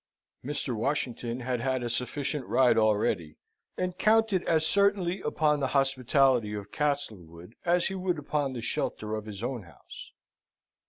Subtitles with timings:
[0.43, 0.73] Mr.
[0.75, 3.37] Washington had had a sufficient ride already,
[3.77, 9.13] and counted as certainly upon the hospitality of Castlewood, as he would upon the shelter
[9.13, 10.11] of his own house.